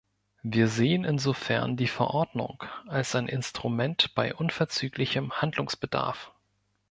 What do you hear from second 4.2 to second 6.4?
unverzüglichem Handlungsbedarf.